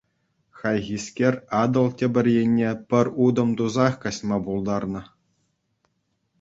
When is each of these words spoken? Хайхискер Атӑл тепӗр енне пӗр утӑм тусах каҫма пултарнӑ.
Хайхискер 0.57 1.33
Атӑл 1.61 1.87
тепӗр 1.97 2.25
енне 2.41 2.71
пӗр 2.89 3.05
утӑм 3.25 3.49
тусах 3.59 3.93
каҫма 4.07 4.37
пултарнӑ. 4.49 5.03